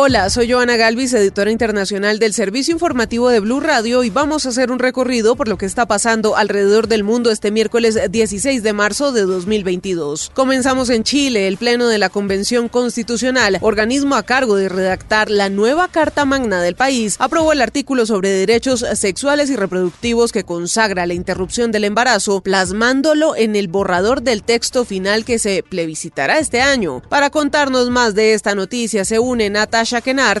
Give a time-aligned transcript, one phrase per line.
[0.00, 4.50] Hola, soy Joana Galvis, editora internacional del Servicio Informativo de Blue Radio y vamos a
[4.50, 8.72] hacer un recorrido por lo que está pasando alrededor del mundo este miércoles 16 de
[8.72, 10.30] marzo de 2022.
[10.34, 15.50] Comenzamos en Chile, el Pleno de la Convención Constitucional, organismo a cargo de redactar la
[15.50, 21.08] nueva Carta Magna del país, aprobó el artículo sobre derechos sexuales y reproductivos que consagra
[21.08, 26.60] la interrupción del embarazo, plasmándolo en el borrador del texto final que se plebiscitará este
[26.60, 27.02] año.
[27.08, 29.87] Para contarnos más de esta noticia se une Nata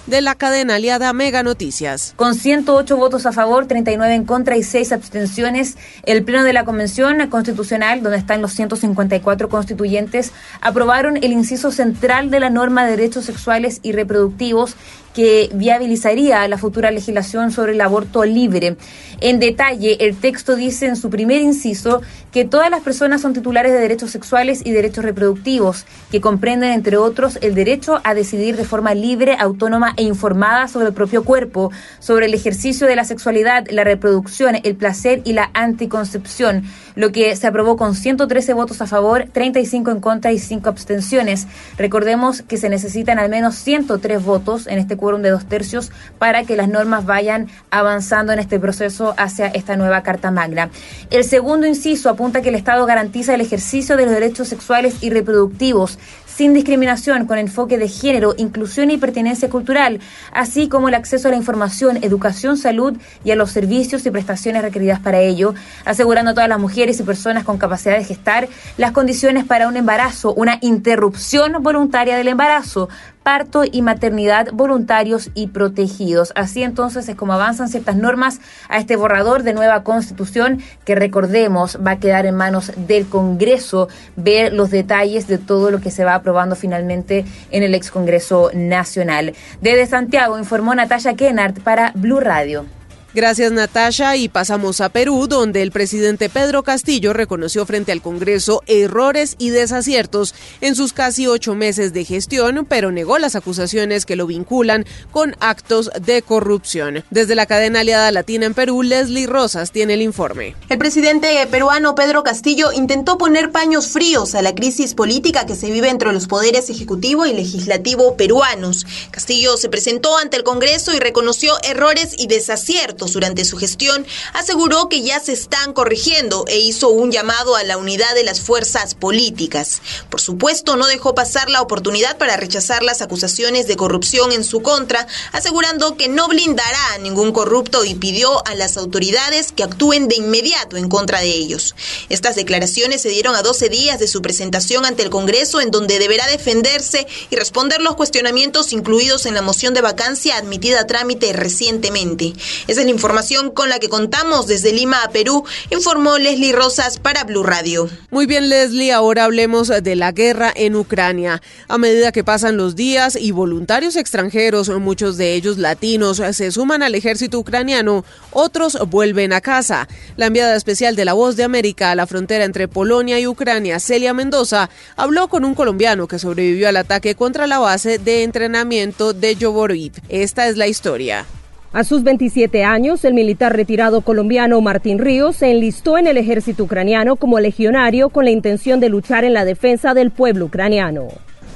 [0.06, 2.12] De la cadena aliada Mega Noticias.
[2.16, 6.66] Con 108 votos a favor, 39 en contra y 6 abstenciones, el Pleno de la
[6.66, 12.90] Convención Constitucional, donde están los 154 constituyentes, aprobaron el inciso central de la norma de
[12.90, 14.76] derechos sexuales y reproductivos
[15.18, 18.76] que viabilizaría la futura legislación sobre el aborto libre.
[19.20, 23.72] En detalle, el texto dice en su primer inciso que todas las personas son titulares
[23.72, 28.64] de derechos sexuales y derechos reproductivos, que comprenden, entre otros, el derecho a decidir de
[28.64, 33.66] forma libre, autónoma e informada sobre el propio cuerpo, sobre el ejercicio de la sexualidad,
[33.70, 36.62] la reproducción, el placer y la anticoncepción,
[36.94, 41.46] lo que se aprobó con 113 votos a favor, 35 en contra y 5 abstenciones.
[41.76, 46.56] Recordemos que se necesitan al menos 103 votos en este de dos tercios para que
[46.56, 50.70] las normas vayan avanzando en este proceso hacia esta nueva Carta Magna.
[51.10, 55.10] El segundo inciso apunta que el Estado garantiza el ejercicio de los derechos sexuales y
[55.10, 55.98] reproductivos
[56.38, 59.98] sin discriminación, con enfoque de género, inclusión y pertenencia cultural,
[60.32, 64.62] así como el acceso a la información, educación, salud y a los servicios y prestaciones
[64.62, 68.92] requeridas para ello, asegurando a todas las mujeres y personas con capacidad de gestar las
[68.92, 72.88] condiciones para un embarazo, una interrupción voluntaria del embarazo,
[73.28, 76.32] parto y maternidad voluntarios y protegidos.
[76.34, 78.40] Así entonces es como avanzan ciertas normas
[78.70, 83.88] a este borrador de nueva constitución que recordemos va a quedar en manos del Congreso
[84.16, 88.50] ver los detalles de todo lo que se va aprobando finalmente en el ex Congreso
[88.54, 89.34] Nacional.
[89.60, 92.77] Desde Santiago informó Natalia Kennard para Blue Radio.
[93.14, 98.62] Gracias Natasha y pasamos a Perú, donde el presidente Pedro Castillo reconoció frente al Congreso
[98.66, 104.14] errores y desaciertos en sus casi ocho meses de gestión, pero negó las acusaciones que
[104.14, 107.02] lo vinculan con actos de corrupción.
[107.08, 110.54] Desde la cadena aliada latina en Perú, Leslie Rosas tiene el informe.
[110.68, 115.70] El presidente peruano Pedro Castillo intentó poner paños fríos a la crisis política que se
[115.70, 118.84] vive entre los poderes ejecutivo y legislativo peruanos.
[119.10, 124.88] Castillo se presentó ante el Congreso y reconoció errores y desaciertos durante su gestión, aseguró
[124.88, 128.94] que ya se están corrigiendo e hizo un llamado a la unidad de las fuerzas
[128.94, 129.80] políticas.
[130.10, 134.62] Por supuesto, no dejó pasar la oportunidad para rechazar las acusaciones de corrupción en su
[134.62, 140.08] contra, asegurando que no blindará a ningún corrupto y pidió a las autoridades que actúen
[140.08, 141.74] de inmediato en contra de ellos.
[142.08, 145.98] Estas declaraciones se dieron a 12 días de su presentación ante el Congreso, en donde
[145.98, 151.32] deberá defenderse y responder los cuestionamientos incluidos en la moción de vacancia admitida a trámite
[151.32, 152.32] recientemente.
[152.66, 157.42] Es información con la que contamos desde Lima a Perú, informó Leslie Rosas para Blue
[157.42, 157.88] Radio.
[158.10, 161.42] Muy bien, Leslie, ahora hablemos de la guerra en Ucrania.
[161.68, 166.82] A medida que pasan los días y voluntarios extranjeros, muchos de ellos latinos, se suman
[166.82, 169.88] al ejército ucraniano, otros vuelven a casa.
[170.16, 173.80] La enviada especial de La Voz de América a la frontera entre Polonia y Ucrania,
[173.80, 179.12] Celia Mendoza, habló con un colombiano que sobrevivió al ataque contra la base de entrenamiento
[179.12, 179.92] de Yovoriv.
[180.08, 181.26] Esta es la historia.
[181.70, 186.64] A sus 27 años, el militar retirado colombiano Martín Ríos se enlistó en el ejército
[186.64, 191.08] ucraniano como legionario con la intención de luchar en la defensa del pueblo ucraniano.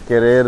[0.07, 0.45] Querer,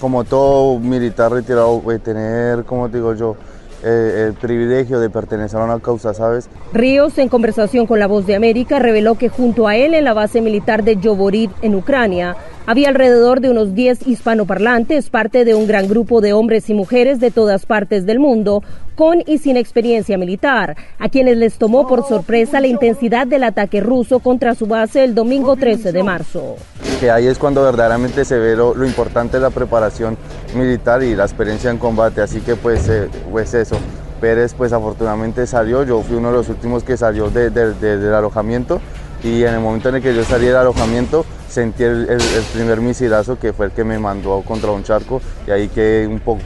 [0.00, 3.36] como todo militar retirado, eh, tener, como digo yo,
[3.84, 6.48] eh, el privilegio de pertenecer a una causa, ¿sabes?
[6.72, 10.14] Ríos, en conversación con La Voz de América, reveló que junto a él en la
[10.14, 12.36] base militar de Yovorid, en Ucrania,
[12.68, 17.18] Había alrededor de unos 10 hispanoparlantes, parte de un gran grupo de hombres y mujeres
[17.18, 18.62] de todas partes del mundo,
[18.94, 23.80] con y sin experiencia militar, a quienes les tomó por sorpresa la intensidad del ataque
[23.80, 26.56] ruso contra su base el domingo 13 de marzo.
[27.00, 30.16] Que ahí es cuando verdaderamente se ve lo, importante de la preparación
[30.54, 33.76] militar y la experiencia en combate, así que pues, eh, pues eso.
[34.20, 38.80] Pérez pues afortunadamente salió, yo fui uno de los últimos que salió del alojamiento
[39.22, 42.18] y en el momento en el que yo salí del alojamiento sentí el,
[42.52, 46.20] primer misilazo que fue el que me mandó contra un charco y ahí que un
[46.20, 46.42] poco,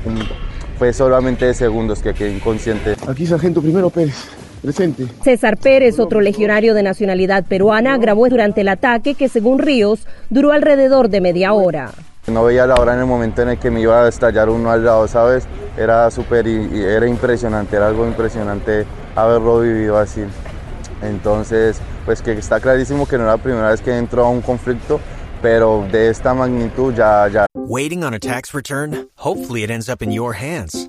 [0.79, 2.97] fue solamente de segundos que quedé inconsciente.
[3.07, 4.42] Aquí sargento primero Pérez.
[4.63, 5.09] Presente.
[5.25, 10.53] César Pérez, otro legionario de nacionalidad peruana, grabó durante el ataque que, según Ríos, duró
[10.53, 11.91] alrededor de media hora.
[12.29, 14.71] No veía la hora en el momento en el que me iba a estallar uno
[14.71, 15.45] al lado, ¿sabes?
[15.77, 18.87] Era súper, era impresionante, era algo impresionante
[19.17, 20.23] haberlo vivido así.
[21.03, 24.41] Entonces, pues que está clarísimo que no era la primera vez que entro a un
[24.41, 25.01] conflicto,
[25.43, 27.47] pero de esta magnitud ya, ya.
[27.57, 29.09] Waiting on a tax return?
[29.17, 30.89] Hopefully it ends up in your hands.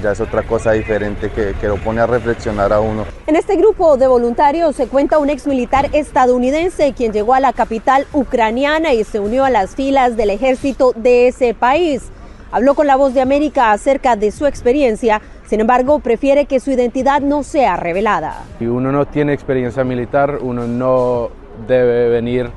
[0.00, 3.04] Ya es otra cosa diferente que, que lo pone a reflexionar a uno.
[3.26, 7.52] En este grupo de voluntarios se cuenta un ex militar estadounidense quien llegó a la
[7.52, 12.10] capital ucraniana y se unió a las filas del ejército de ese país.
[12.50, 15.20] Habló con la voz de América acerca de su experiencia
[15.52, 18.36] sin embargo, prefiere que su identidad no sea revelada.
[18.58, 21.28] Si uno no tiene experiencia militar, uno no
[21.68, 22.50] debe venir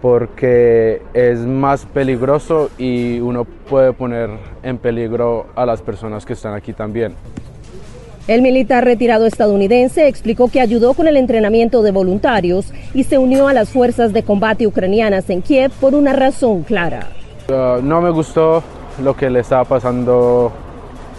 [0.00, 4.30] porque es más peligroso y uno puede poner
[4.62, 7.14] en peligro a las personas que están aquí también.
[8.28, 13.46] El militar retirado estadounidense explicó que ayudó con el entrenamiento de voluntarios y se unió
[13.46, 17.06] a las fuerzas de combate ucranianas en Kiev por una razón clara.
[17.48, 18.64] Uh, no me gustó
[19.00, 20.50] lo que le estaba pasando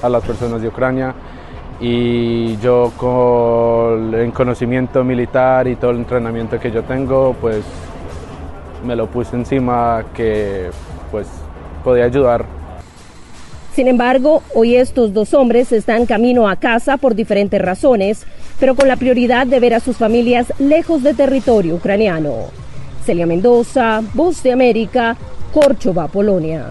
[0.01, 1.15] a las personas de Ucrania
[1.79, 7.63] y yo con el conocimiento militar y todo el entrenamiento que yo tengo, pues
[8.83, 10.69] me lo puse encima que
[11.11, 11.27] pues
[11.83, 12.45] podía ayudar.
[13.73, 18.25] Sin embargo, hoy estos dos hombres están camino a casa por diferentes razones,
[18.59, 22.45] pero con la prioridad de ver a sus familias lejos de territorio ucraniano.
[23.05, 25.15] Celia Mendoza, Voz de América,
[25.53, 26.65] Córchova, Polonia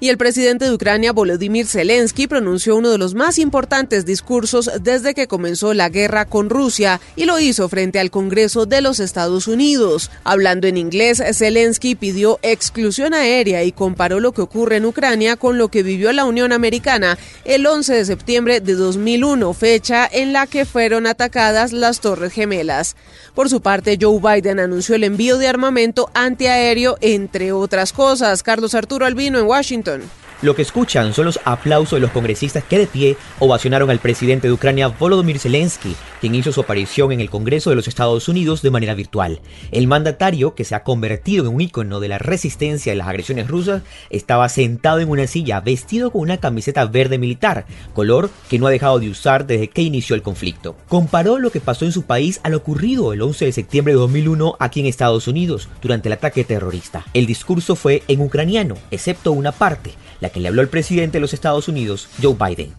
[0.00, 5.12] y el presidente de Ucrania, Volodymyr Zelensky, pronunció uno de los más importantes discursos desde
[5.12, 9.48] que comenzó la guerra con Rusia y lo hizo frente al Congreso de los Estados
[9.48, 10.10] Unidos.
[10.22, 15.58] Hablando en inglés, Zelensky pidió exclusión aérea y comparó lo que ocurre en Ucrania con
[15.58, 20.46] lo que vivió la Unión Americana el 11 de septiembre de 2001, fecha en la
[20.46, 22.94] que fueron atacadas las Torres Gemelas.
[23.34, 28.42] Por su parte, Joe Biden anunció el envío de armamento antiaéreo, entre otras cosas.
[28.42, 29.87] Carlos Arturo Albino en Washington.
[29.88, 30.27] Washington.
[30.40, 34.46] Lo que escuchan son los aplausos de los congresistas que de pie ovacionaron al presidente
[34.46, 38.62] de Ucrania Volodymyr Zelensky, quien hizo su aparición en el Congreso de los Estados Unidos
[38.62, 39.40] de manera virtual.
[39.72, 43.48] El mandatario, que se ha convertido en un ícono de la resistencia a las agresiones
[43.48, 48.68] rusas, estaba sentado en una silla vestido con una camiseta verde militar, color que no
[48.68, 50.76] ha dejado de usar desde que inició el conflicto.
[50.86, 53.98] Comparó lo que pasó en su país a lo ocurrido el 11 de septiembre de
[53.98, 57.04] 2001 aquí en Estados Unidos durante el ataque terrorista.
[57.12, 59.94] El discurso fue en ucraniano, excepto una parte
[60.30, 62.72] que le habló el presidente de los Estados Unidos, Joe Biden.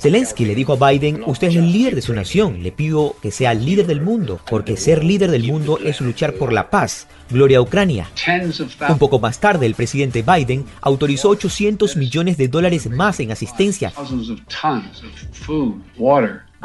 [0.00, 3.30] Zelensky le dijo a Biden, usted es el líder de su nación, le pido que
[3.30, 7.06] sea el líder del mundo, porque ser líder del mundo es luchar por la paz.
[7.28, 8.08] Gloria a Ucrania.
[8.88, 13.92] Un poco más tarde, el presidente Biden autorizó 800 millones de dólares más en asistencia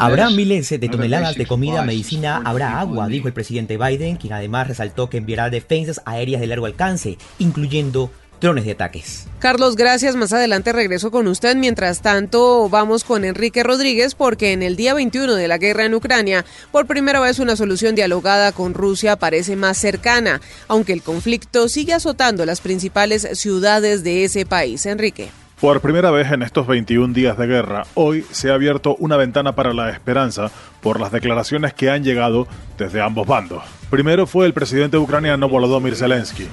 [0.01, 4.67] Habrá miles de toneladas de comida, medicina, habrá agua, dijo el presidente Biden, quien además
[4.67, 9.27] resaltó que enviará defensas aéreas de largo alcance, incluyendo drones de ataques.
[9.39, 10.15] Carlos, gracias.
[10.15, 11.55] Más adelante regreso con usted.
[11.55, 15.93] Mientras tanto, vamos con Enrique Rodríguez porque en el día 21 de la guerra en
[15.93, 21.70] Ucrania, por primera vez una solución dialogada con Rusia parece más cercana, aunque el conflicto
[21.70, 24.86] sigue azotando las principales ciudades de ese país.
[24.88, 25.29] Enrique.
[25.62, 29.53] Por primera vez en estos 21 días de guerra, hoy se ha abierto una ventana
[29.53, 30.50] para la esperanza
[30.82, 32.48] por las declaraciones que han llegado
[32.80, 33.62] desde ambos bandos.
[33.91, 36.48] Primero fue el presidente ucraniano Volodymyr Zelensky.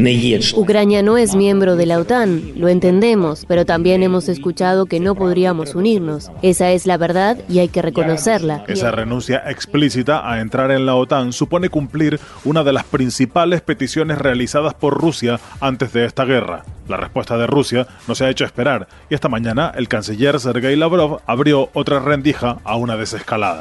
[0.54, 5.14] Ucrania no es miembro de la OTAN, lo entendemos, pero también hemos escuchado que no
[5.14, 6.30] podríamos unirnos.
[6.42, 8.64] Esa es la verdad y hay que reconocerla.
[8.68, 14.18] Esa renuncia explícita a entrar en la OTAN supone cumplir una de las principales peticiones
[14.18, 16.64] realizadas por Rusia antes de esta guerra.
[16.88, 20.76] La respuesta de Rusia no se ha hecho esperar y esta mañana el canciller Sergei
[20.76, 23.60] Lavrov abrió otra rendija a una desescalada.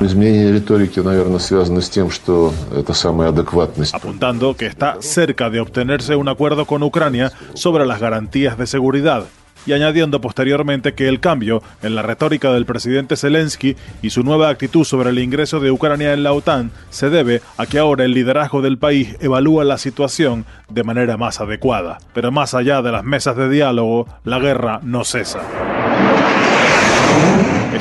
[3.94, 9.26] Apuntando que está cerca de obtenerse un acuerdo con Ucrania sobre las garantías de seguridad
[9.68, 14.50] y añadiendo posteriormente que el cambio en la retórica del presidente Zelensky y su nueva
[14.50, 18.14] actitud sobre el ingreso de Ucrania en la OTAN se debe a que ahora el
[18.14, 22.00] liderazgo del país evalúa la situación de manera más adecuada.
[22.14, 25.42] Pero más allá de las mesas de diálogo, la guerra no cesa.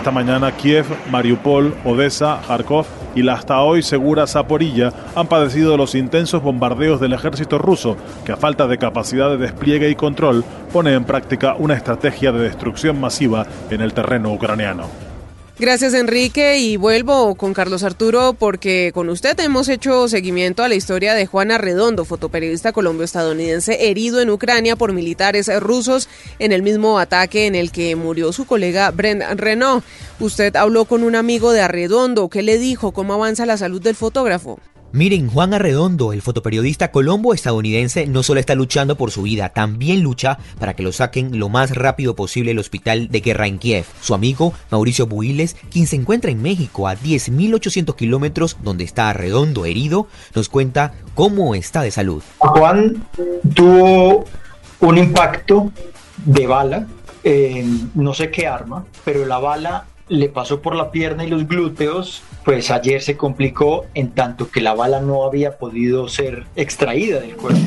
[0.06, 2.86] Esta mañana Kiev, Mariupol, Odessa, Kharkov
[3.16, 8.30] y la hasta hoy segura Zaporilla han padecido los intensos bombardeos del ejército ruso, que
[8.30, 13.00] a falta de capacidad de despliegue y control pone en práctica una estrategia de destrucción
[13.00, 15.05] masiva en el terreno ucraniano.
[15.58, 20.74] Gracias Enrique y vuelvo con Carlos Arturo porque con usted hemos hecho seguimiento a la
[20.74, 26.98] historia de Juana Redondo, fotoperiodista colombo-estadounidense herido en Ucrania por militares rusos en el mismo
[26.98, 29.82] ataque en el que murió su colega Brent Renault.
[30.20, 32.92] Usted habló con un amigo de Arredondo, ¿qué le dijo?
[32.92, 34.60] ¿Cómo avanza la salud del fotógrafo?
[34.92, 40.02] Miren, Juan Arredondo, el fotoperiodista colombo estadounidense, no solo está luchando por su vida, también
[40.02, 43.84] lucha para que lo saquen lo más rápido posible del hospital de guerra en Kiev.
[44.00, 49.66] Su amigo, Mauricio Builes, quien se encuentra en México a 10.800 kilómetros donde está Arredondo
[49.66, 52.22] herido, nos cuenta cómo está de salud.
[52.38, 53.04] Juan
[53.54, 54.24] tuvo
[54.80, 55.72] un impacto
[56.24, 56.86] de bala
[57.24, 61.48] en no sé qué arma, pero la bala le pasó por la pierna y los
[61.48, 67.20] glúteos, pues ayer se complicó en tanto que la bala no había podido ser extraída
[67.20, 67.60] del cuerpo.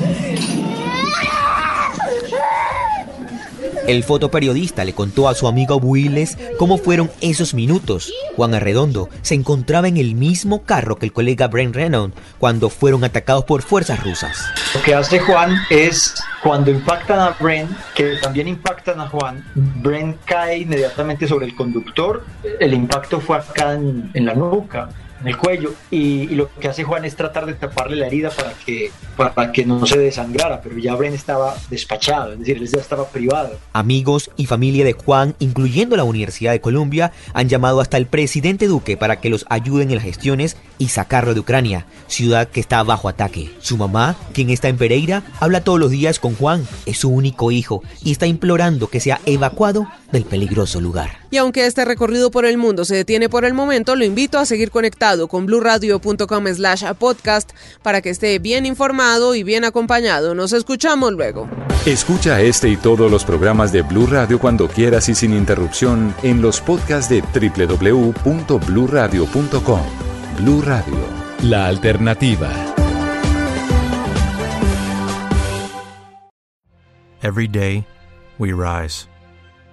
[3.89, 8.13] El fotoperiodista le contó a su amigo Builes cómo fueron esos minutos.
[8.35, 13.03] Juan Arredondo se encontraba en el mismo carro que el colega Brent Renault cuando fueron
[13.03, 14.45] atacados por fuerzas rusas.
[14.75, 20.17] Lo que hace Juan es cuando impactan a Brent, que también impactan a Juan, Brent
[20.23, 22.23] cae inmediatamente sobre el conductor.
[22.59, 24.89] El impacto fue acá en la nuca
[25.21, 28.53] en el cuello y, lo que hace Juan es tratar de taparle la herida para
[28.53, 32.79] que, para que no se desangrara, pero ya Bren estaba despachado, es decir, él ya
[32.79, 33.57] estaba privado.
[33.73, 38.67] Amigos y familia de Juan, incluyendo la Universidad de Colombia, han llamado hasta el presidente
[38.67, 42.81] Duque para que los ayuden en las gestiones y sacarlo de Ucrania, ciudad que está
[42.83, 43.49] bajo ataque.
[43.59, 47.51] Su mamá, quien está en Pereira, habla todos los días con Juan, es su único
[47.51, 51.19] hijo y está implorando que sea evacuado del peligroso lugar.
[51.31, 54.45] Y aunque este recorrido por el mundo se detiene por el momento, lo invito a
[54.45, 57.51] seguir conectado con blurradio.com slash podcast
[57.83, 60.33] para que esté bien informado y bien acompañado.
[60.35, 61.47] Nos escuchamos luego.
[61.85, 66.41] Escucha este y todos los programas de Blue Radio cuando quieras y sin interrupción en
[66.41, 69.81] los podcasts de www.bluradio.com.
[70.37, 70.97] Blue Radio,
[71.43, 72.49] la alternativa.
[77.21, 77.85] Every day
[78.37, 79.08] we rise